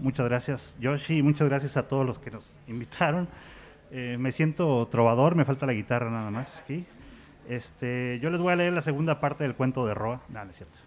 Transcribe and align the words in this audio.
Muchas 0.00 0.26
gracias, 0.26 0.76
Yoshi, 0.80 1.22
muchas 1.22 1.46
gracias 1.46 1.76
a 1.76 1.86
todos 1.86 2.06
los 2.06 2.18
que 2.18 2.30
nos 2.30 2.50
invitaron. 2.66 3.28
Eh, 3.90 4.16
me 4.18 4.32
siento 4.32 4.88
trovador, 4.88 5.34
me 5.34 5.44
falta 5.44 5.66
la 5.66 5.74
guitarra 5.74 6.10
nada 6.10 6.30
más 6.30 6.58
aquí. 6.60 6.86
Este, 7.46 8.18
yo 8.22 8.30
les 8.30 8.40
voy 8.40 8.54
a 8.54 8.56
leer 8.56 8.72
la 8.72 8.80
segunda 8.80 9.20
parte 9.20 9.44
del 9.44 9.54
cuento 9.54 9.86
de 9.86 9.92
Roa. 9.92 10.22
No, 10.30 10.42
no 10.42 10.50
es 10.52 10.56
cierto. 10.56 10.78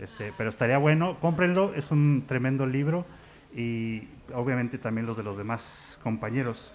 Este, 0.00 0.32
pero 0.36 0.50
estaría 0.50 0.76
bueno, 0.76 1.18
cómprenlo, 1.20 1.72
es 1.74 1.92
un 1.92 2.24
tremendo 2.26 2.66
libro 2.66 3.06
y 3.54 4.08
obviamente 4.34 4.76
también 4.78 5.06
los 5.06 5.16
de 5.16 5.22
los 5.22 5.38
demás 5.38 5.96
compañeros. 6.02 6.74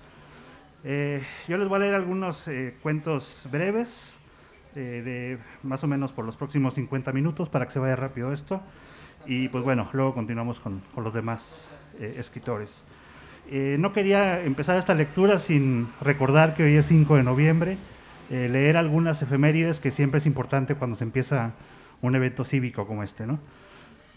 Eh, 0.86 1.22
yo 1.50 1.58
les 1.58 1.68
voy 1.68 1.76
a 1.76 1.80
leer 1.80 1.96
algunos 1.96 2.48
eh, 2.48 2.78
cuentos 2.82 3.46
breves, 3.52 4.18
de 4.74 5.38
más 5.64 5.84
o 5.84 5.88
menos 5.88 6.14
por 6.14 6.26
los 6.26 6.38
próximos 6.38 6.76
50 6.76 7.12
minutos 7.12 7.50
para 7.50 7.66
que 7.66 7.72
se 7.72 7.80
vaya 7.80 7.98
rápido 7.98 8.32
esto. 8.32 8.62
Y 9.26 9.48
pues 9.48 9.64
bueno, 9.64 9.90
luego 9.94 10.14
continuamos 10.14 10.60
con, 10.60 10.82
con 10.94 11.04
los 11.04 11.14
demás 11.14 11.70
escritores. 12.00 12.84
no 13.52 13.94
quería 13.94 14.42
empezar 14.44 14.78
esta 14.78 14.94
lectura 14.94 15.38
sin 15.38 15.88
recordar 16.02 16.56
que 16.56 16.64
hoy 16.64 16.76
es 16.76 16.88
5 16.88 17.18
de 17.18 17.24
noviembre, 17.24 17.78
leer 18.30 18.78
algunas 18.78 19.22
efemérides 19.22 19.80
que 19.80 19.92
siempre 19.92 20.18
es 20.18 20.26
importante 20.26 20.76
cuando 20.76 20.96
se 20.96 21.04
empieza 21.04 21.52
un 22.02 22.16
evento 22.16 22.44
cívico 22.44 22.88
como 22.88 23.04
este. 23.04 23.28
¿no? 23.28 23.40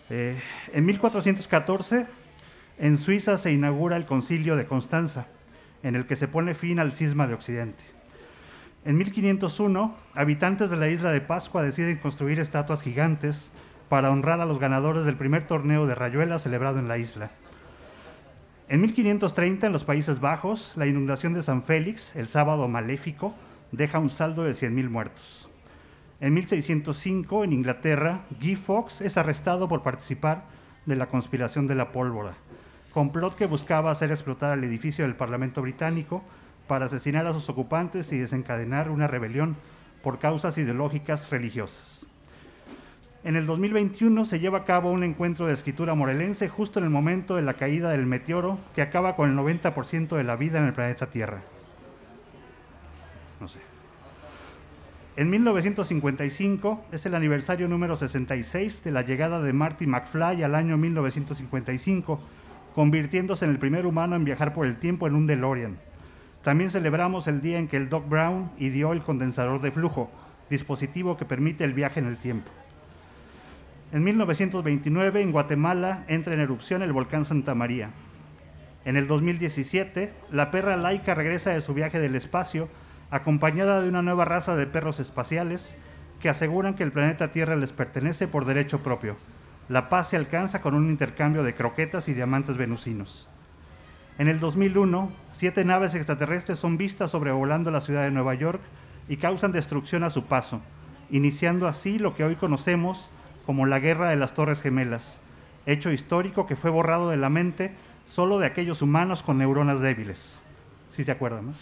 en 0.08 0.86
1414, 0.86 2.06
en 2.78 2.98
Suiza 2.98 3.36
se 3.38 3.52
inaugura 3.52 3.96
el 3.96 4.06
concilio 4.06 4.56
de 4.56 4.66
Constanza 4.66 5.26
en 5.82 5.94
el 5.94 6.06
que 6.06 6.16
se 6.16 6.28
pone 6.28 6.54
fin 6.54 6.78
al 6.78 6.92
cisma 6.92 7.26
de 7.26 7.34
Occidente. 7.34 7.82
En 8.84 8.98
1501, 8.98 9.94
habitantes 10.14 10.70
de 10.70 10.76
la 10.76 10.88
isla 10.88 11.10
de 11.10 11.20
Pascua 11.20 11.62
deciden 11.62 11.98
construir 11.98 12.38
estatuas 12.40 12.82
gigantes 12.82 13.50
para 13.88 14.10
honrar 14.10 14.40
a 14.40 14.46
los 14.46 14.58
ganadores 14.58 15.04
del 15.04 15.16
primer 15.16 15.46
torneo 15.46 15.86
de 15.86 15.94
rayuela 15.94 16.38
celebrado 16.38 16.78
en 16.78 16.88
la 16.88 16.98
isla. 16.98 17.30
En 18.68 18.80
1530, 18.80 19.68
en 19.68 19.72
los 19.72 19.84
Países 19.84 20.20
Bajos, 20.20 20.72
la 20.76 20.86
inundación 20.86 21.34
de 21.34 21.42
San 21.42 21.62
Félix, 21.62 22.14
el 22.16 22.28
sábado 22.28 22.66
maléfico, 22.68 23.34
deja 23.72 23.98
un 23.98 24.10
saldo 24.10 24.42
de 24.42 24.52
100.000 24.52 24.88
muertos. 24.88 25.48
En 26.20 26.34
1605, 26.34 27.44
en 27.44 27.52
Inglaterra, 27.52 28.22
Guy 28.40 28.56
Fawkes 28.56 29.00
es 29.02 29.16
arrestado 29.16 29.68
por 29.68 29.82
participar 29.82 30.44
de 30.84 30.96
la 30.96 31.06
conspiración 31.06 31.66
de 31.66 31.74
la 31.74 31.92
pólvora 31.92 32.34
complot 32.96 33.36
que 33.36 33.44
buscaba 33.44 33.90
hacer 33.90 34.10
explotar 34.10 34.56
el 34.56 34.64
edificio 34.64 35.04
del 35.04 35.16
Parlamento 35.16 35.60
británico 35.60 36.24
para 36.66 36.86
asesinar 36.86 37.26
a 37.26 37.34
sus 37.34 37.46
ocupantes 37.50 38.10
y 38.10 38.16
desencadenar 38.16 38.88
una 38.88 39.06
rebelión 39.06 39.54
por 40.02 40.18
causas 40.18 40.56
ideológicas 40.56 41.28
religiosas. 41.28 42.06
En 43.26 43.34
el 43.34 43.44
2021 43.44 44.24
se 44.24 44.38
lleva 44.38 44.58
a 44.58 44.64
cabo 44.64 44.92
un 44.92 45.02
encuentro 45.02 45.46
de 45.48 45.52
escritura 45.52 45.96
morelense 45.96 46.48
justo 46.48 46.78
en 46.78 46.84
el 46.84 46.92
momento 46.92 47.34
de 47.34 47.42
la 47.42 47.54
caída 47.54 47.90
del 47.90 48.06
meteoro 48.06 48.56
que 48.72 48.82
acaba 48.82 49.16
con 49.16 49.28
el 49.28 49.36
90% 49.36 50.16
de 50.16 50.22
la 50.22 50.36
vida 50.36 50.60
en 50.60 50.66
el 50.66 50.72
planeta 50.72 51.06
Tierra. 51.06 51.40
No 53.40 53.48
sé. 53.48 53.58
En 55.16 55.28
1955 55.28 56.84
es 56.92 57.04
el 57.04 57.16
aniversario 57.16 57.66
número 57.66 57.96
66 57.96 58.84
de 58.84 58.92
la 58.92 59.02
llegada 59.02 59.42
de 59.42 59.52
Marty 59.52 59.88
McFly 59.88 60.44
al 60.44 60.54
año 60.54 60.76
1955 60.76 62.20
convirtiéndose 62.76 63.44
en 63.44 63.50
el 63.50 63.58
primer 63.58 63.86
humano 63.86 64.14
en 64.14 64.22
viajar 64.22 64.54
por 64.54 64.66
el 64.66 64.76
tiempo 64.76 65.08
en 65.08 65.16
un 65.16 65.26
DeLorean. 65.26 65.78
También 66.44 66.70
celebramos 66.70 67.26
el 67.26 67.40
día 67.40 67.58
en 67.58 67.66
que 67.66 67.76
el 67.76 67.88
Doc 67.88 68.08
Brown 68.08 68.52
ideó 68.58 68.92
el 68.92 69.02
condensador 69.02 69.60
de 69.62 69.72
flujo, 69.72 70.12
dispositivo 70.48 71.16
que 71.16 71.24
permite 71.24 71.64
el 71.64 71.72
viaje 71.72 71.98
en 71.98 72.06
el 72.06 72.18
tiempo. 72.18 72.52
En 73.96 74.04
1929, 74.04 75.22
en 75.22 75.32
Guatemala, 75.32 76.04
entra 76.06 76.34
en 76.34 76.40
erupción 76.40 76.82
el 76.82 76.92
volcán 76.92 77.24
Santa 77.24 77.54
María. 77.54 77.92
En 78.84 78.98
el 78.98 79.06
2017, 79.06 80.12
la 80.30 80.50
perra 80.50 80.76
laica 80.76 81.14
regresa 81.14 81.52
de 81.52 81.62
su 81.62 81.72
viaje 81.72 81.98
del 81.98 82.14
espacio, 82.14 82.68
acompañada 83.10 83.80
de 83.80 83.88
una 83.88 84.02
nueva 84.02 84.26
raza 84.26 84.54
de 84.54 84.66
perros 84.66 85.00
espaciales 85.00 85.74
que 86.20 86.28
aseguran 86.28 86.74
que 86.74 86.82
el 86.82 86.92
planeta 86.92 87.32
Tierra 87.32 87.56
les 87.56 87.72
pertenece 87.72 88.28
por 88.28 88.44
derecho 88.44 88.82
propio. 88.82 89.16
La 89.70 89.88
paz 89.88 90.10
se 90.10 90.18
alcanza 90.18 90.60
con 90.60 90.74
un 90.74 90.90
intercambio 90.90 91.42
de 91.42 91.54
croquetas 91.54 92.06
y 92.10 92.12
diamantes 92.12 92.58
venusinos. 92.58 93.30
En 94.18 94.28
el 94.28 94.40
2001, 94.40 95.10
siete 95.32 95.64
naves 95.64 95.94
extraterrestres 95.94 96.58
son 96.58 96.76
vistas 96.76 97.12
sobrevolando 97.12 97.70
la 97.70 97.80
ciudad 97.80 98.02
de 98.02 98.10
Nueva 98.10 98.34
York 98.34 98.60
y 99.08 99.16
causan 99.16 99.52
destrucción 99.52 100.04
a 100.04 100.10
su 100.10 100.26
paso, 100.26 100.60
iniciando 101.10 101.66
así 101.66 101.98
lo 101.98 102.14
que 102.14 102.24
hoy 102.24 102.36
conocemos 102.36 103.10
como 103.46 103.64
la 103.64 103.78
Guerra 103.78 104.10
de 104.10 104.16
las 104.16 104.34
Torres 104.34 104.60
Gemelas, 104.60 105.18
hecho 105.64 105.92
histórico 105.92 106.46
que 106.46 106.56
fue 106.56 106.70
borrado 106.70 107.08
de 107.08 107.16
la 107.16 107.30
mente 107.30 107.72
solo 108.04 108.38
de 108.38 108.46
aquellos 108.46 108.82
humanos 108.82 109.22
con 109.22 109.38
neuronas 109.38 109.80
débiles. 109.80 110.40
Si 110.90 111.04
se 111.04 111.12
acuerdan. 111.12 111.52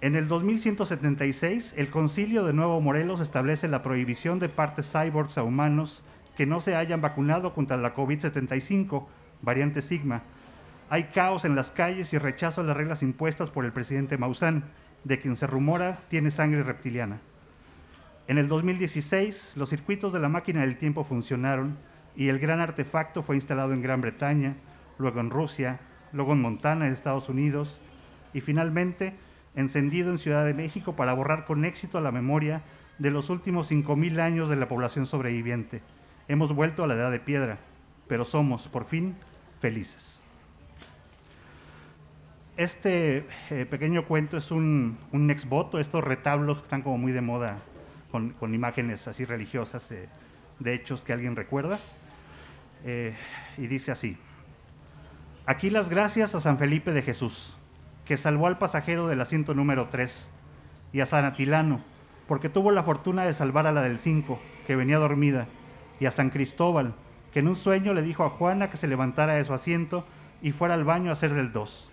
En 0.00 0.16
el 0.16 0.28
2176, 0.28 1.74
el 1.76 1.88
Concilio 1.88 2.44
de 2.44 2.52
Nuevo 2.52 2.80
Morelos 2.80 3.20
establece 3.20 3.68
la 3.68 3.82
prohibición 3.82 4.38
de 4.38 4.48
partes 4.48 4.90
cyborgs 4.90 5.38
a 5.38 5.42
humanos 5.42 6.02
que 6.36 6.46
no 6.46 6.60
se 6.60 6.74
hayan 6.74 7.00
vacunado 7.00 7.54
contra 7.54 7.76
la 7.76 7.94
COVID-75, 7.94 9.06
variante 9.40 9.82
Sigma. 9.82 10.22
Hay 10.90 11.04
caos 11.04 11.44
en 11.44 11.54
las 11.54 11.70
calles 11.70 12.12
y 12.12 12.18
rechazo 12.18 12.60
a 12.60 12.64
las 12.64 12.76
reglas 12.76 13.02
impuestas 13.02 13.50
por 13.50 13.64
el 13.64 13.72
presidente 13.72 14.18
Maussan, 14.18 14.64
de 15.04 15.20
quien 15.20 15.36
se 15.36 15.46
rumora 15.46 16.00
tiene 16.08 16.30
sangre 16.30 16.62
reptiliana. 16.62 17.20
En 18.26 18.38
el 18.38 18.48
2016, 18.48 19.52
los 19.54 19.68
circuitos 19.68 20.12
de 20.12 20.18
la 20.18 20.30
máquina 20.30 20.62
del 20.62 20.78
tiempo 20.78 21.04
funcionaron 21.04 21.76
y 22.16 22.28
el 22.28 22.38
gran 22.38 22.60
artefacto 22.60 23.22
fue 23.22 23.36
instalado 23.36 23.74
en 23.74 23.82
Gran 23.82 24.00
Bretaña, 24.00 24.54
luego 24.98 25.20
en 25.20 25.28
Rusia, 25.28 25.80
luego 26.12 26.32
en 26.32 26.40
Montana, 26.40 26.86
en 26.86 26.94
Estados 26.94 27.28
Unidos, 27.28 27.80
y 28.32 28.40
finalmente 28.40 29.14
encendido 29.54 30.10
en 30.10 30.18
Ciudad 30.18 30.46
de 30.46 30.54
México 30.54 30.96
para 30.96 31.12
borrar 31.12 31.44
con 31.44 31.66
éxito 31.66 32.00
la 32.00 32.12
memoria 32.12 32.62
de 32.98 33.10
los 33.10 33.28
últimos 33.28 33.70
5.000 33.70 34.18
años 34.20 34.48
de 34.48 34.56
la 34.56 34.68
población 34.68 35.04
sobreviviente. 35.04 35.82
Hemos 36.26 36.54
vuelto 36.54 36.82
a 36.82 36.86
la 36.86 36.94
edad 36.94 37.10
de 37.10 37.20
piedra, 37.20 37.58
pero 38.08 38.24
somos, 38.24 38.68
por 38.68 38.86
fin, 38.86 39.16
felices. 39.60 40.22
Este 42.56 43.26
eh, 43.50 43.66
pequeño 43.68 44.06
cuento 44.06 44.38
es 44.38 44.50
un, 44.50 44.96
un 45.12 45.30
exvoto, 45.30 45.78
estos 45.78 46.02
retablos 46.02 46.58
que 46.58 46.64
están 46.64 46.82
como 46.82 46.96
muy 46.96 47.12
de 47.12 47.20
moda, 47.20 47.58
con, 48.14 48.54
imágenes 48.54 49.08
así 49.08 49.24
religiosas 49.24 49.88
de, 49.88 50.72
hechos 50.72 51.00
que 51.02 51.12
alguien 51.12 51.34
recuerda. 51.34 51.80
Eh, 52.84 53.12
y 53.58 53.66
dice 53.66 53.90
así, 53.90 54.16
aquí 55.46 55.68
las 55.68 55.88
gracias 55.88 56.34
a 56.36 56.40
San 56.40 56.58
Felipe 56.58 56.92
de 56.92 57.02
Jesús, 57.02 57.56
que 58.04 58.16
salvó 58.16 58.46
al 58.46 58.58
pasajero 58.58 59.08
del 59.08 59.20
asiento 59.20 59.54
número 59.54 59.88
3, 59.88 60.28
y 60.92 61.00
a 61.00 61.06
San 61.06 61.24
Atilano, 61.24 61.80
porque 62.28 62.48
tuvo 62.48 62.70
la 62.70 62.84
fortuna 62.84 63.24
de 63.24 63.34
salvar 63.34 63.66
a 63.66 63.72
la 63.72 63.82
del 63.82 63.98
5, 63.98 64.38
que 64.66 64.76
venía 64.76 64.98
dormida 64.98 65.48
y 65.98 66.06
a 66.06 66.12
San 66.12 66.30
Cristóbal, 66.30 66.94
que 67.32 67.40
en 67.40 67.48
un 67.48 67.56
sueño 67.56 67.94
le 67.94 68.02
dijo 68.02 68.22
a 68.22 68.30
Juana 68.30 68.70
que 68.70 68.76
se 68.76 68.86
levantara 68.86 69.34
de 69.34 69.44
su 69.44 69.54
asiento 69.54 70.06
y 70.40 70.52
fuera 70.52 70.74
al 70.74 70.84
baño 70.84 71.10
a 71.10 71.14
hacer 71.14 71.34
del 71.34 71.50
dos. 71.50 71.90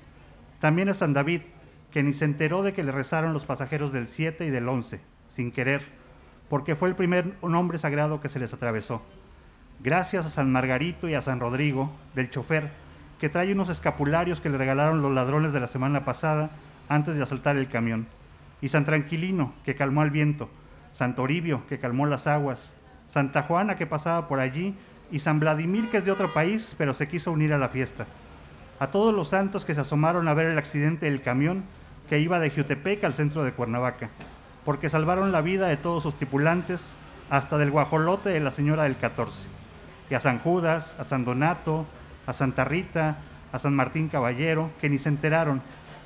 También 0.60 0.90
a 0.90 0.94
San 0.94 1.14
David, 1.14 1.42
que 1.90 2.04
ni 2.04 2.14
se 2.14 2.26
enteró 2.26 2.62
de 2.62 2.74
que 2.74 2.84
le 2.84 2.92
rezaron 2.92 3.34
los 3.34 3.46
pasajeros 3.46 3.92
del 3.92 4.08
7 4.08 4.46
y 4.46 4.52
del 4.52 4.70
11, 4.70 5.00
sin 5.30 5.52
querer, 5.52 6.01
porque 6.52 6.76
fue 6.76 6.90
el 6.90 6.96
primer 6.96 7.34
nombre 7.42 7.80
sagrado 7.80 8.20
que 8.20 8.28
se 8.28 8.38
les 8.38 8.54
atravesó. 8.54 9.02
Gracias 9.80 10.26
a 10.26 10.30
San 10.30 10.52
Margarito 10.52 11.08
y 11.08 11.14
a 11.14 11.22
San 11.22 11.40
Rodrigo, 11.40 11.90
del 12.14 12.30
chofer, 12.30 12.72
que 13.22 13.30
trae 13.30 13.54
unos 13.54 13.70
escapularios 13.70 14.42
que 14.42 14.50
le 14.50 14.58
regalaron 14.58 15.02
los 15.02 15.14
ladrones 15.14 15.54
de 15.54 15.62
la 15.62 15.68
semana 15.68 16.04
pasada 16.04 16.50
antes 16.90 17.16
de 17.16 17.24
asaltar 17.24 17.56
el 17.56 17.70
camión. 17.70 18.06
Y 18.62 18.68
San 18.68 18.84
Tranquilino, 18.84 19.54
que 19.64 19.76
calmó 19.76 20.02
al 20.02 20.10
viento. 20.10 20.50
San 20.92 21.16
Toribio, 21.16 21.66
que 21.70 21.80
calmó 21.80 22.06
las 22.06 22.28
aguas. 22.28 22.74
Santa 23.14 23.44
Juana 23.44 23.78
que 23.78 23.88
pasaba 23.88 24.28
por 24.28 24.42
allí 24.42 24.76
y 25.10 25.20
San 25.20 25.40
Vladimir 25.40 25.90
que 25.90 26.00
es 26.00 26.06
de 26.06 26.12
otro 26.12 26.34
país 26.34 26.76
pero 26.78 26.94
se 26.94 27.08
quiso 27.08 27.32
unir 27.32 27.54
a 27.54 27.60
la 27.60 27.70
fiesta. 27.70 28.08
A 28.78 28.88
todos 28.88 29.16
los 29.16 29.30
santos 29.30 29.64
que 29.64 29.74
se 29.74 29.80
asomaron 29.80 30.28
a 30.28 30.34
ver 30.34 30.48
el 30.48 30.58
accidente 30.58 31.06
del 31.06 31.22
camión 31.22 31.64
que 32.10 32.20
iba 32.20 32.42
de 32.42 32.50
Jutepec 32.50 33.06
al 33.06 33.14
centro 33.14 33.46
de 33.46 33.54
Cuernavaca, 33.54 34.10
porque 34.66 34.90
salvaron 34.90 35.32
la 35.32 35.42
vida 35.42 35.68
de 35.68 35.78
todos 35.78 36.04
sus 36.04 36.16
tripulantes, 36.16 36.96
hasta 37.30 37.58
del 37.58 37.72
guajolote 37.72 38.30
de 38.30 38.40
la 38.40 38.52
señora 38.52 38.84
del 38.84 38.98
14. 38.98 39.48
Y 40.10 40.14
a 40.14 40.20
San 40.20 40.40
Judas, 40.40 40.96
a 41.00 41.06
San 41.06 41.24
Donato, 41.24 41.86
a 42.28 42.34
Santa 42.34 42.66
Rita, 42.66 43.18
a 43.52 43.60
San 43.60 43.76
Martín 43.76 44.10
Caballero, 44.10 44.70
que 44.82 44.90
ni 44.90 45.00
se 45.00 45.10
enteraron, 45.10 45.62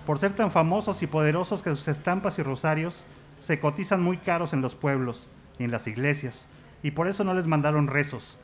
por 0.06 0.20
ser 0.20 0.34
tan 0.34 0.52
famosos 0.52 1.02
y 1.02 1.08
poderosos 1.08 1.64
que 1.64 1.72
sus 1.72 1.88
estampas 1.88 2.38
y 2.38 2.44
rosarios 2.44 3.04
se 3.42 3.60
cotizan 3.60 4.02
muy 4.02 4.18
caros 4.18 4.54
en 4.54 4.62
los 4.62 4.76
pueblos 4.76 5.30
y 5.58 5.64
en 5.64 5.72
las 5.72 5.88
iglesias, 5.88 6.48
y 6.84 6.92
por 6.92 7.08
eso 7.08 7.24
no 7.24 7.34
les 7.34 7.48
mandaron 7.48 7.88
rezos, 7.88 8.38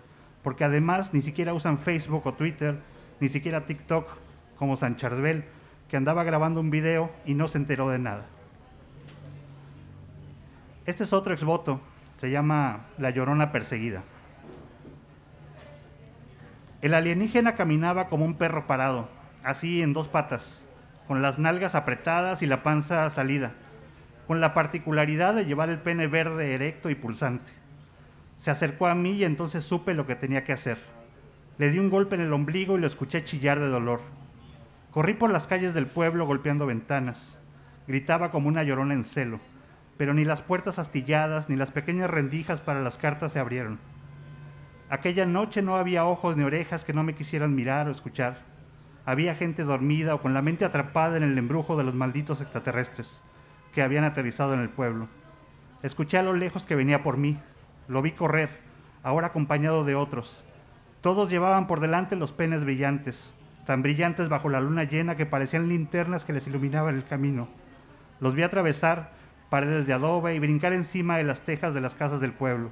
porque 0.43 0.63
además 0.63 1.13
ni 1.13 1.21
siquiera 1.21 1.53
usan 1.53 1.77
Facebook 1.77 2.25
o 2.25 2.33
Twitter, 2.33 2.79
ni 3.19 3.29
siquiera 3.29 3.65
TikTok, 3.67 4.07
como 4.57 4.77
San 4.77 4.95
Charbel, 4.95 5.45
que 5.89 5.97
andaba 5.97 6.23
grabando 6.23 6.59
un 6.61 6.71
video 6.71 7.11
y 7.25 7.35
no 7.35 7.47
se 7.47 7.59
enteró 7.59 7.89
de 7.89 7.99
nada. 7.99 8.25
Este 10.87 11.03
es 11.03 11.13
otro 11.13 11.31
exvoto, 11.31 11.79
se 12.17 12.31
llama 12.31 12.87
La 12.97 13.11
Llorona 13.11 13.51
Perseguida. 13.51 14.01
El 16.81 16.95
alienígena 16.95 17.53
caminaba 17.53 18.07
como 18.07 18.25
un 18.25 18.33
perro 18.33 18.65
parado, 18.65 19.07
así 19.43 19.83
en 19.83 19.93
dos 19.93 20.07
patas, 20.07 20.65
con 21.07 21.21
las 21.21 21.37
nalgas 21.37 21.75
apretadas 21.75 22.41
y 22.41 22.47
la 22.47 22.63
panza 22.63 23.07
salida, 23.11 23.51
con 24.25 24.41
la 24.41 24.55
particularidad 24.55 25.35
de 25.35 25.45
llevar 25.45 25.69
el 25.69 25.77
pene 25.77 26.07
verde 26.07 26.55
erecto 26.55 26.89
y 26.89 26.95
pulsante. 26.95 27.51
Se 28.37 28.49
acercó 28.49 28.87
a 28.87 28.95
mí 28.95 29.11
y 29.11 29.23
entonces 29.23 29.63
supe 29.63 29.93
lo 29.93 30.07
que 30.07 30.15
tenía 30.15 30.43
que 30.43 30.53
hacer. 30.53 30.79
Le 31.59 31.69
di 31.69 31.77
un 31.77 31.91
golpe 31.91 32.15
en 32.15 32.21
el 32.21 32.33
ombligo 32.33 32.75
y 32.75 32.81
lo 32.81 32.87
escuché 32.87 33.23
chillar 33.23 33.59
de 33.59 33.67
dolor. 33.67 34.01
Corrí 34.89 35.13
por 35.13 35.29
las 35.29 35.45
calles 35.45 35.75
del 35.75 35.85
pueblo 35.85 36.25
golpeando 36.25 36.65
ventanas. 36.65 37.37
Gritaba 37.87 38.31
como 38.31 38.47
una 38.47 38.63
llorona 38.63 38.95
en 38.95 39.03
celo, 39.03 39.39
pero 40.01 40.15
ni 40.15 40.25
las 40.25 40.41
puertas 40.41 40.79
astilladas 40.79 41.47
ni 41.47 41.55
las 41.55 41.69
pequeñas 41.69 42.09
rendijas 42.09 42.59
para 42.59 42.81
las 42.81 42.97
cartas 42.97 43.33
se 43.33 43.39
abrieron. 43.39 43.77
Aquella 44.89 45.27
noche 45.27 45.61
no 45.61 45.77
había 45.77 46.05
ojos 46.05 46.35
ni 46.35 46.43
orejas 46.43 46.83
que 46.83 46.91
no 46.91 47.03
me 47.03 47.13
quisieran 47.13 47.53
mirar 47.53 47.87
o 47.87 47.91
escuchar. 47.91 48.39
Había 49.05 49.35
gente 49.35 49.63
dormida 49.63 50.15
o 50.15 50.19
con 50.19 50.33
la 50.33 50.41
mente 50.41 50.65
atrapada 50.65 51.17
en 51.17 51.21
el 51.21 51.37
embrujo 51.37 51.77
de 51.77 51.83
los 51.83 51.93
malditos 51.93 52.41
extraterrestres 52.41 53.21
que 53.75 53.83
habían 53.83 54.03
aterrizado 54.03 54.55
en 54.55 54.61
el 54.61 54.69
pueblo. 54.69 55.07
Escuché 55.83 56.17
a 56.17 56.23
lo 56.23 56.33
lejos 56.33 56.65
que 56.65 56.75
venía 56.75 57.03
por 57.03 57.17
mí. 57.17 57.37
Lo 57.87 58.01
vi 58.01 58.13
correr, 58.13 58.49
ahora 59.03 59.27
acompañado 59.27 59.83
de 59.83 59.93
otros. 59.93 60.43
Todos 61.01 61.29
llevaban 61.29 61.67
por 61.67 61.79
delante 61.79 62.15
los 62.15 62.31
penes 62.31 62.63
brillantes, 62.63 63.35
tan 63.67 63.83
brillantes 63.83 64.29
bajo 64.29 64.49
la 64.49 64.61
luna 64.61 64.83
llena 64.83 65.15
que 65.15 65.27
parecían 65.27 65.69
linternas 65.69 66.25
que 66.25 66.33
les 66.33 66.47
iluminaban 66.47 66.95
el 66.95 67.05
camino. 67.05 67.49
Los 68.19 68.33
vi 68.33 68.41
atravesar 68.41 69.20
paredes 69.51 69.85
de 69.85 69.91
adobe 69.91 70.33
y 70.33 70.39
brincar 70.39 70.71
encima 70.71 71.17
de 71.17 71.25
las 71.25 71.41
tejas 71.41 71.73
de 71.73 71.81
las 71.81 71.93
casas 71.93 72.21
del 72.21 72.31
pueblo 72.31 72.71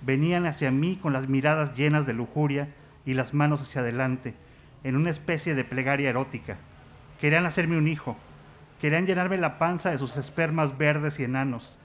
venían 0.00 0.46
hacia 0.46 0.70
mí 0.70 0.96
con 0.96 1.12
las 1.12 1.28
miradas 1.28 1.74
llenas 1.76 2.06
de 2.06 2.14
lujuria 2.14 2.68
y 3.04 3.12
las 3.12 3.34
manos 3.34 3.60
hacia 3.60 3.82
adelante, 3.82 4.34
en 4.82 4.96
una 4.96 5.10
especie 5.10 5.54
de 5.54 5.64
plegaria 5.64 6.08
erótica. 6.08 6.56
Querían 7.20 7.44
hacerme 7.44 7.76
un 7.76 7.86
hijo, 7.86 8.16
querían 8.80 9.04
llenarme 9.04 9.36
la 9.36 9.58
panza 9.58 9.90
de 9.90 9.98
sus 9.98 10.16
espermas 10.16 10.78
verdes 10.78 11.20
y 11.20 11.24
enanos, 11.24 11.78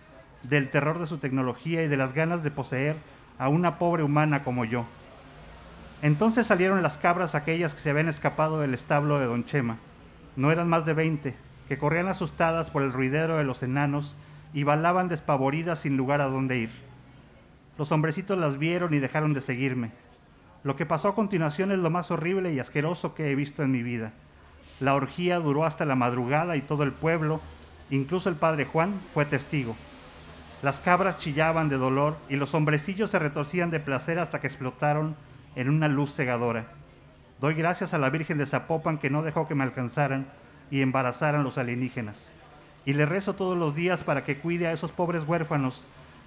del 0.44 0.69
terror 0.69 1.00
de 1.00 1.07
su 1.07 1.18
tecnología 1.18 1.83
y 1.83 1.89
de 1.89 1.98
las 1.98 2.13
ganas 2.13 2.42
de 2.42 2.51
poseer 2.51 2.95
a 3.38 3.50
una 3.50 3.80
pobre 3.80 4.04
humana 4.04 4.44
como 4.44 4.63
yo. 4.63 4.86
Entonces 6.01 6.48
salieron 6.48 6.81
las 6.81 6.98
cabras 6.98 7.36
aquellas 7.36 7.74
que 7.74 7.81
se 7.81 7.89
habían 7.89 8.07
escapado 8.07 8.62
del 8.62 8.74
establo 8.74 9.19
de 9.19 9.25
Don 9.25 9.44
Chema. 9.44 9.75
No 10.38 10.54
eran 10.54 10.69
más 10.69 10.86
de 10.86 10.94
veinte, 10.94 11.36
que 11.67 11.77
corrían 11.77 12.07
asustadas 12.07 12.69
por 12.69 12.83
el 12.83 12.93
ruidero 12.93 13.37
de 13.37 13.43
los 13.43 13.63
enanos 13.63 14.17
y 14.53 14.63
balaban 14.63 15.07
despavoridas 15.07 15.79
sin 15.79 15.97
lugar 15.97 16.21
a 16.21 16.25
dónde 16.25 16.57
ir. 16.57 16.71
Los 17.77 17.91
hombrecitos 17.91 18.37
las 18.37 18.57
vieron 18.57 18.93
y 18.93 18.99
dejaron 18.99 19.33
de 19.33 19.41
seguirme. 19.41 19.91
Lo 20.63 20.75
que 20.75 20.85
pasó 20.85 21.09
a 21.09 21.15
continuación 21.15 21.71
es 21.71 21.79
lo 21.79 21.89
más 21.89 22.11
horrible 22.11 22.53
y 22.53 22.59
asqueroso 22.59 23.15
que 23.15 23.31
he 23.31 23.35
visto 23.35 23.63
en 23.63 23.71
mi 23.71 23.81
vida. 23.81 24.11
La 24.79 24.93
orgía 24.93 25.39
duró 25.39 25.65
hasta 25.65 25.85
la 25.85 25.95
madrugada 25.95 26.55
y 26.55 26.61
todo 26.61 26.83
el 26.83 26.91
pueblo, 26.91 27.41
incluso 27.89 28.29
el 28.29 28.35
padre 28.35 28.65
Juan, 28.65 28.99
fue 29.13 29.25
testigo. 29.25 29.75
Las 30.61 30.79
cabras 30.79 31.17
chillaban 31.17 31.69
de 31.69 31.77
dolor 31.77 32.17
y 32.29 32.35
los 32.35 32.53
hombrecillos 32.53 33.09
se 33.09 33.19
retorcían 33.19 33.71
de 33.71 33.79
placer 33.79 34.19
hasta 34.19 34.39
que 34.39 34.47
explotaron 34.47 35.15
en 35.55 35.69
una 35.69 35.87
luz 35.87 36.13
cegadora. 36.13 36.65
Doy 37.39 37.55
gracias 37.55 37.95
a 37.95 37.97
la 37.97 38.11
Virgen 38.11 38.37
de 38.37 38.45
Zapopan 38.45 38.99
que 38.99 39.09
no 39.09 39.23
dejó 39.23 39.47
que 39.47 39.55
me 39.55 39.63
alcanzaran 39.63 40.27
y 40.71 40.81
embarazaran 40.81 41.44
los 41.44 41.57
alienígenas. 41.57 42.31
Y 42.85 42.94
le 42.94 43.06
rezo 43.06 43.35
todos 43.35 43.57
los 43.57 43.75
días 43.75 44.03
para 44.03 44.23
que 44.23 44.38
cuide 44.38 44.65
a 44.68 44.71
esos 44.71 44.91
pobres 44.91 45.25
huérfanos 45.27 45.83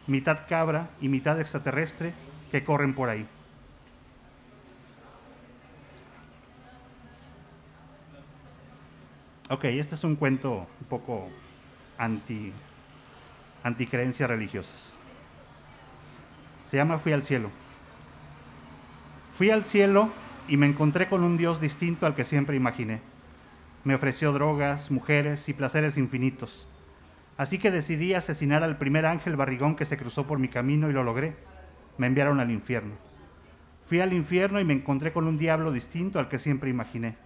mitad 0.07 0.41
cabra 0.49 0.91
y 1.01 1.09
mitad 1.09 1.41
extraterrestre 1.41 2.13
que 2.53 2.63
corren 2.63 2.95
por 2.95 3.09
ahí. 3.09 3.27
Ok, 9.51 9.65
este 9.65 9.95
es 9.95 10.05
un 10.05 10.17
cuento 10.17 10.67
un 10.81 10.87
poco 10.89 11.29
anti, 11.99 12.53
anticreencias 13.63 14.29
religiosas. 14.29 14.95
Se 16.67 16.77
llama 16.77 16.99
Fui 16.99 17.13
al 17.13 17.23
cielo. 17.23 17.51
Fui 19.37 19.51
al 19.51 19.65
cielo 19.65 20.11
y 20.49 20.57
me 20.57 20.67
encontré 20.67 21.09
con 21.09 21.23
un 21.23 21.37
Dios 21.37 21.61
distinto 21.61 22.07
al 22.07 22.15
que 22.15 22.25
siempre 22.25 22.57
imaginé. 22.57 23.01
Me 23.85 23.95
ofreció 23.95 24.33
drogas, 24.33 24.91
mujeres 24.91 25.49
y 25.49 25.53
placeres 25.53 25.99
infinitos 25.99 26.69
Así 27.37 27.59
que 27.59 27.71
decidí 27.71 28.15
asesinar 28.15 28.63
al 28.63 28.79
primer 28.79 29.07
ángel 29.07 29.37
barrigón 29.37 29.75
que 29.75 29.85
se 29.85 29.97
cruzó 29.97 30.27
por 30.27 30.39
mi 30.39 30.49
camino 30.49 30.89
y 30.89 30.93
lo 30.93 31.03
logré. 31.03 31.35
Me 31.99 32.07
enviaron 32.07 32.39
al 32.39 32.51
infierno. 32.51 32.95
Fui 33.87 34.01
al 34.01 34.13
infierno 34.13 34.61
y 34.61 34.65
me 34.65 34.73
encontré 34.73 35.13
con 35.13 35.27
un 35.27 35.37
diablo 35.37 35.73
distinto 35.73 36.19
al 36.19 36.29
que 36.29 36.39
siempre 36.39 36.71
imaginé. 36.71 37.17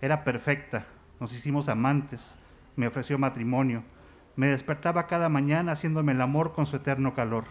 Era 0.00 0.24
perfecta, 0.24 0.84
nos 1.20 1.32
hicimos 1.32 1.68
amantes, 1.68 2.36
me 2.74 2.86
ofreció 2.86 3.18
matrimonio, 3.18 3.82
me 4.34 4.48
despertaba 4.48 5.06
cada 5.06 5.30
mañana 5.30 5.72
haciéndome 5.72 6.12
el 6.12 6.20
amor 6.20 6.52
con 6.52 6.66
su 6.66 6.76
eterno 6.76 7.14
calor. 7.14 7.44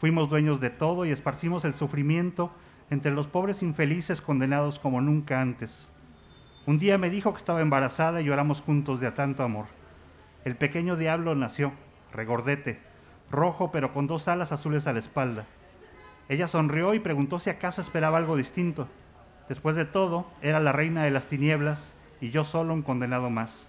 Fuimos 0.00 0.28
dueños 0.28 0.60
de 0.60 0.70
todo 0.70 1.04
y 1.04 1.12
esparcimos 1.12 1.64
el 1.64 1.74
sufrimiento 1.74 2.52
entre 2.90 3.12
los 3.12 3.28
pobres 3.28 3.62
infelices 3.62 4.20
condenados 4.20 4.80
como 4.80 5.00
nunca 5.00 5.40
antes. 5.40 5.91
Un 6.64 6.78
día 6.78 6.96
me 6.96 7.10
dijo 7.10 7.32
que 7.32 7.38
estaba 7.38 7.60
embarazada 7.60 8.20
y 8.20 8.24
lloramos 8.24 8.60
juntos 8.60 9.00
de 9.00 9.10
tanto 9.10 9.42
amor. 9.42 9.66
El 10.44 10.54
pequeño 10.54 10.96
diablo 10.96 11.34
nació, 11.34 11.72
regordete, 12.12 12.78
rojo 13.32 13.72
pero 13.72 13.92
con 13.92 14.06
dos 14.06 14.28
alas 14.28 14.52
azules 14.52 14.86
a 14.86 14.92
la 14.92 15.00
espalda. 15.00 15.44
Ella 16.28 16.46
sonrió 16.46 16.94
y 16.94 17.00
preguntó 17.00 17.40
si 17.40 17.50
acaso 17.50 17.80
esperaba 17.80 18.18
algo 18.18 18.36
distinto. 18.36 18.86
Después 19.48 19.74
de 19.74 19.86
todo, 19.86 20.26
era 20.40 20.60
la 20.60 20.70
reina 20.70 21.02
de 21.02 21.10
las 21.10 21.26
tinieblas 21.26 21.94
y 22.20 22.30
yo 22.30 22.44
solo 22.44 22.74
un 22.74 22.82
condenado 22.82 23.28
más. 23.28 23.66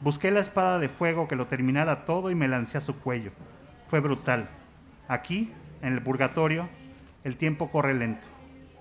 Busqué 0.00 0.30
la 0.30 0.40
espada 0.40 0.78
de 0.78 0.90
fuego 0.90 1.26
que 1.26 1.36
lo 1.36 1.46
terminara 1.46 2.04
todo 2.04 2.30
y 2.30 2.34
me 2.34 2.48
lancé 2.48 2.76
a 2.76 2.82
su 2.82 2.96
cuello. 2.96 3.32
Fue 3.88 4.00
brutal. 4.00 4.50
Aquí, 5.08 5.52
en 5.80 5.94
el 5.94 6.02
purgatorio, 6.02 6.68
el 7.24 7.38
tiempo 7.38 7.70
corre 7.70 7.94
lento. 7.94 8.26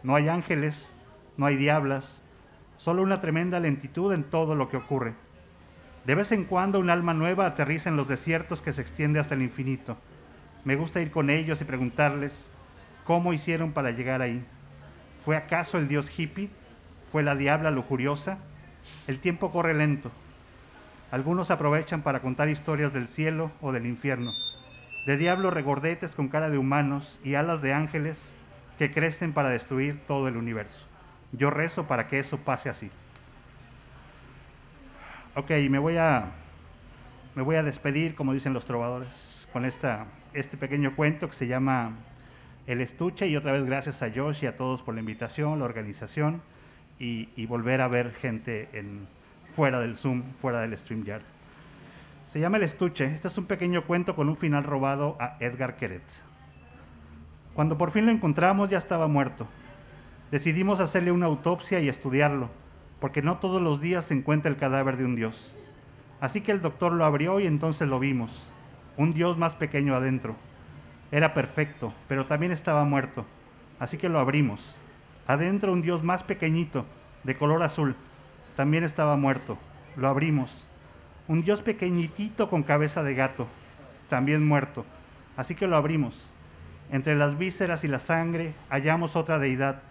No 0.04 0.16
hay 0.16 0.28
ángeles, 0.28 0.92
no 1.38 1.46
hay 1.46 1.56
diablas, 1.56 2.22
solo 2.78 3.02
una 3.02 3.22
tremenda 3.22 3.60
lentitud 3.60 4.14
en 4.14 4.24
todo 4.24 4.56
lo 4.56 4.70
que 4.70 4.78
ocurre. 4.78 5.14
De 6.06 6.16
vez 6.16 6.32
en 6.32 6.44
cuando 6.44 6.80
un 6.80 6.90
alma 6.90 7.14
nueva 7.14 7.46
aterriza 7.46 7.90
en 7.90 7.96
los 7.96 8.08
desiertos 8.08 8.62
que 8.62 8.74
se 8.74 8.82
extiende 8.82 9.20
hasta 9.20 9.36
el 9.36 9.42
infinito. 9.42 9.98
Me 10.66 10.76
gusta 10.76 11.02
ir 11.02 11.12
con 11.12 11.30
ellos 11.30 11.62
y 11.62 11.66
preguntarles 11.66 12.50
cómo 13.06 13.34
hicieron 13.34 13.72
para 13.72 13.92
llegar 13.92 14.22
ahí. 14.22 14.46
¿Fue 15.24 15.38
acaso 15.38 15.78
el 15.78 15.88
dios 15.88 16.12
hippie? 16.18 16.50
¿Fue 17.12 17.24
la 17.24 17.36
diabla 17.36 17.72
lujuriosa? 17.72 18.40
El 19.08 19.20
tiempo 19.20 19.52
corre 19.52 19.74
lento. 19.74 20.12
Algunos 21.12 21.52
aprovechan 21.52 22.02
para 22.02 22.22
contar 22.22 22.50
historias 22.50 22.92
del 22.92 23.08
cielo 23.08 23.52
o 23.62 23.72
del 23.72 23.86
infierno, 23.86 24.32
de 25.06 25.16
diablos 25.16 25.54
regordetes 25.54 26.16
con 26.16 26.28
cara 26.28 26.50
de 26.50 26.58
humanos 26.58 27.20
y 27.24 27.36
alas 27.36 27.62
de 27.62 27.72
ángeles 27.72 28.34
que 28.80 28.92
crecen 28.92 29.32
para 29.32 29.50
destruir 29.50 30.00
todo 30.08 30.28
el 30.28 30.38
universo. 30.38 30.88
Yo 31.34 31.50
rezo 31.50 31.86
para 31.86 32.08
que 32.08 32.20
eso 32.20 32.38
pase 32.38 32.70
así. 32.70 32.90
Ok, 35.36 35.50
me 35.70 35.80
voy 35.80 35.98
a, 35.98 36.26
me 37.36 37.42
voy 37.42 37.56
a 37.56 37.64
despedir, 37.64 38.14
como 38.14 38.34
dicen 38.34 38.54
los 38.54 38.66
trovadores, 38.66 39.48
con 39.52 39.66
esta, 39.66 40.06
este 40.34 40.58
pequeño 40.58 40.96
cuento 40.96 41.28
que 41.28 41.36
se 41.36 41.48
llama 41.48 41.94
El 42.68 42.82
Estuche 42.82 43.28
y 43.28 43.36
otra 43.36 43.52
vez 43.52 43.66
gracias 43.66 44.04
a 44.04 44.12
Josh 44.14 44.44
y 44.44 44.46
a 44.46 44.58
todos 44.58 44.84
por 44.84 44.94
la 44.94 45.00
invitación, 45.00 45.58
la 45.58 45.66
organización 45.66 46.42
y, 47.00 47.46
volver 47.48 47.82
a 47.82 47.88
ver 47.88 48.14
gente 48.14 48.70
en, 48.74 49.08
fuera 49.56 49.80
del 49.80 49.96
Zoom, 49.96 50.22
fuera 50.40 50.62
del 50.62 50.78
StreamYard. 50.78 51.24
Se 52.32 52.40
llama 52.40 52.58
El 52.58 52.64
Estuche. 52.64 53.06
Este 53.06 53.28
es 53.28 53.38
un 53.38 53.46
pequeño 53.46 53.84
cuento 53.86 54.16
con 54.16 54.30
un 54.30 54.38
final 54.38 54.64
robado 54.64 55.18
a 55.20 55.38
Edgar 55.40 55.76
Queret. 55.76 56.04
Cuando 57.54 57.78
por 57.78 57.92
fin 57.92 58.06
lo 58.06 58.12
encontramos 58.12 58.70
ya 58.70 58.78
estaba 58.78 59.08
muerto. 59.08 59.48
Decidimos 60.34 60.80
hacerle 60.80 61.12
una 61.12 61.28
autopsia 61.28 61.80
y 61.80 61.90
estudiarlo 61.90 62.50
porque 63.00 63.22
no 63.22 63.38
todos 63.38 63.62
los 63.62 63.80
días 63.80 64.06
se 64.06 64.16
encuentra 64.16 64.50
el 64.50 64.58
cadáver 64.58 64.98
de 64.98 65.06
un 65.06 65.16
dios. 65.16 65.56
Así 66.22 66.42
que 66.42 66.52
el 66.52 66.60
doctor 66.60 66.92
lo 66.92 67.06
abrió 67.06 67.40
y 67.40 67.46
entonces 67.46 67.88
lo 67.88 68.00
vimos, 68.00 68.48
un 68.98 69.12
dios 69.12 69.38
más 69.38 69.54
pequeño 69.54 69.96
adentro. 69.96 70.36
Era 71.12 71.36
perfecto, 71.36 71.94
pero 72.08 72.26
también 72.26 72.52
estaba 72.52 72.84
muerto, 72.84 73.28
así 73.78 74.00
que 74.00 74.10
lo 74.10 74.18
abrimos. 74.18 74.76
Adentro 75.28 75.72
un 75.72 75.84
dios 75.84 76.02
más 76.02 76.24
pequeñito, 76.24 76.88
de 77.24 77.38
color 77.38 77.62
azul, 77.62 77.96
también 78.56 78.84
estaba 78.84 79.16
muerto. 79.16 79.60
Lo 79.98 80.08
abrimos. 80.08 80.68
Un 81.28 81.44
dios 81.44 81.62
pequeñitito 81.62 82.50
con 82.50 82.64
cabeza 82.64 83.04
de 83.04 83.14
gato, 83.14 83.46
también 84.10 84.48
muerto, 84.48 84.84
así 85.38 85.54
que 85.54 85.68
lo 85.68 85.76
abrimos. 85.76 86.28
Entre 86.92 87.16
las 87.16 87.38
vísceras 87.38 87.84
y 87.84 87.88
la 87.88 88.00
sangre 88.00 88.56
hallamos 88.72 89.16
otra 89.16 89.38
deidad, 89.38 89.84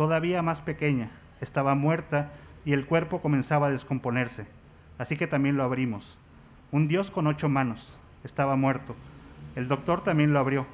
todavía 0.00 0.40
más 0.40 0.62
pequeña, 0.62 1.10
estaba 1.42 1.74
muerta 1.74 2.30
y 2.64 2.72
el 2.72 2.86
cuerpo 2.86 3.20
comenzaba 3.20 3.66
a 3.66 3.70
descomponerse. 3.70 4.46
Así 4.96 5.18
que 5.18 5.26
también 5.26 5.58
lo 5.58 5.62
abrimos. 5.62 6.16
Un 6.72 6.88
dios 6.88 7.10
con 7.10 7.26
ocho 7.26 7.50
manos, 7.50 7.98
estaba 8.24 8.56
muerto. 8.56 8.96
El 9.56 9.68
doctor 9.68 10.02
también 10.02 10.32
lo 10.32 10.38
abrió. 10.38 10.64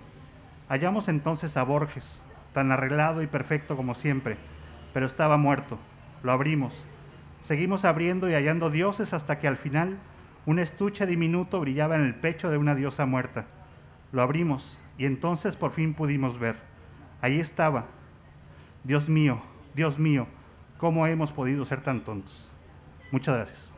Hallamos 0.69 1.09
entonces 1.09 1.57
a 1.57 1.65
Borges, 1.65 2.23
tan 2.53 2.71
arreglado 2.71 3.21
y 3.21 3.27
perfecto 3.27 3.77
como 3.77 3.97
siempre, 3.97 4.37
pero 4.95 5.07
estaba 5.07 5.37
muerto. 5.37 5.77
Lo 6.23 6.31
abrimos. 6.31 6.87
Seguimos 7.43 7.85
abriendo 7.85 8.31
y 8.31 8.35
hallando 8.35 8.71
dioses 8.71 9.13
hasta 9.13 9.41
que 9.41 9.49
al 9.49 9.57
final 9.57 9.99
un 10.45 10.61
estuche 10.61 11.05
diminuto 11.05 11.59
brillaba 11.59 11.97
en 11.97 12.03
el 12.03 12.15
pecho 12.15 12.49
de 12.49 12.59
una 12.59 12.77
diosa 12.77 13.07
muerta. 13.07 13.47
Lo 14.13 14.23
abrimos 14.23 14.81
y 14.99 15.05
entonces 15.05 15.57
por 15.57 15.73
fin 15.73 15.95
pudimos 15.95 16.39
ver. 16.39 16.59
Allí 17.21 17.41
estaba, 17.41 17.87
Dios 18.87 19.09
mío, 19.09 19.43
Dios 19.75 19.99
mío, 19.99 20.29
¿cómo 20.79 21.09
hemos 21.09 21.33
podido 21.33 21.65
ser 21.65 21.83
tan 21.83 22.05
tontos? 22.05 22.53
Muchas 23.11 23.35
gracias. 23.35 23.76